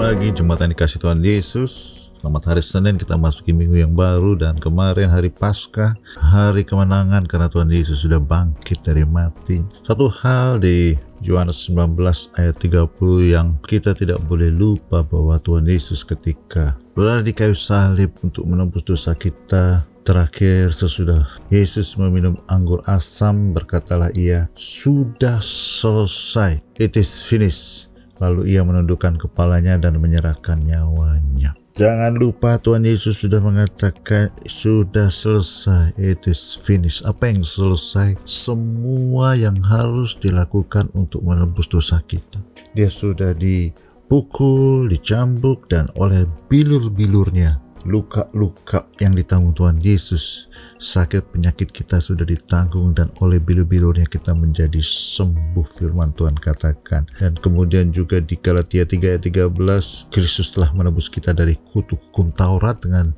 [0.00, 1.72] pagi jemaat yang dikasih Tuhan Yesus.
[2.16, 4.32] Selamat hari Senin kita masuki minggu yang baru.
[4.32, 9.60] Dan kemarin hari Paskah hari kemenangan karena Tuhan Yesus sudah bangkit dari mati.
[9.84, 12.00] Satu hal di Yohanes 19
[12.40, 12.88] ayat 30
[13.28, 18.88] yang kita tidak boleh lupa bahwa Tuhan Yesus ketika berada di kayu salib untuk menembus
[18.88, 26.56] dosa kita Terakhir sesudah Yesus meminum anggur asam berkatalah ia sudah selesai.
[26.80, 27.89] It is finished
[28.20, 35.96] lalu ia menundukkan kepalanya dan menyerahkan nyawanya Jangan lupa Tuhan Yesus sudah mengatakan sudah selesai,
[35.96, 37.06] it is finished.
[37.06, 38.20] Apa yang selesai?
[38.28, 42.42] Semua yang harus dilakukan untuk menebus dosa kita.
[42.76, 50.48] Dia sudah dipukul, dicambuk dan oleh bilur-bilurnya luka-luka yang ditanggung Tuhan Yesus.
[50.80, 57.04] Sakit penyakit kita sudah ditanggung dan oleh bilu-bilurnya kita menjadi sembuh firman Tuhan katakan.
[57.20, 62.32] Dan kemudian juga di Galatia 3 ayat 13 Kristus telah menebus kita dari kutuk hukum
[62.32, 63.12] Taurat dengan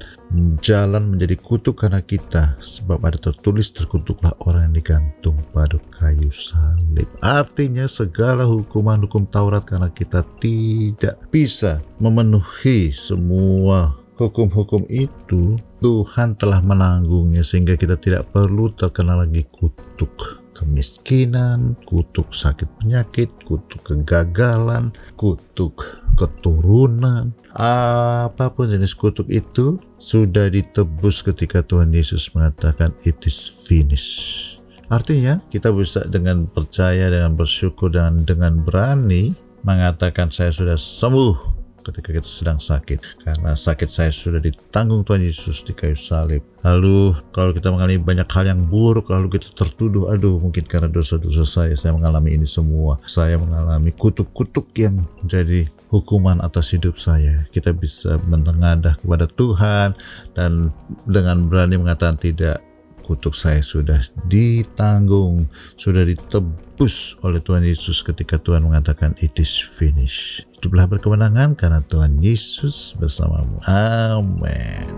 [0.60, 2.58] jalan menjadi kutuk karena kita.
[2.58, 7.06] Sebab ada tertulis terkutuklah orang yang digantung pada kayu salib.
[7.22, 16.60] Artinya segala hukuman hukum Taurat karena kita tidak bisa memenuhi semua hukum-hukum itu Tuhan telah
[16.60, 25.82] menanggungnya sehingga kita tidak perlu terkena lagi kutuk kemiskinan, kutuk sakit penyakit, kutuk kegagalan, kutuk
[26.14, 34.60] keturunan, apa pun jenis kutuk itu sudah ditebus ketika Tuhan Yesus mengatakan it is finished.
[34.92, 39.32] Artinya kita bisa dengan percaya, dengan bersyukur dan dengan berani
[39.64, 41.51] mengatakan saya sudah sembuh
[41.82, 43.26] ketika kita sedang sakit.
[43.26, 46.40] Karena sakit saya sudah ditanggung Tuhan Yesus di kayu salib.
[46.62, 51.42] Lalu kalau kita mengalami banyak hal yang buruk lalu kita tertuduh aduh mungkin karena dosa-dosa
[51.42, 53.02] saya saya mengalami ini semua.
[53.04, 57.44] Saya mengalami kutuk-kutuk yang menjadi hukuman atas hidup saya.
[57.50, 59.98] Kita bisa menengadah kepada Tuhan
[60.38, 60.70] dan
[61.04, 62.62] dengan berani mengatakan tidak
[63.02, 63.98] kutuk saya sudah
[64.30, 70.51] ditanggung, sudah ditebus oleh Tuhan Yesus ketika Tuhan mengatakan it is finished.
[70.62, 73.58] Hiduplah berkemenangan karena Tuhan Yesus bersamamu.
[73.66, 74.94] Amin.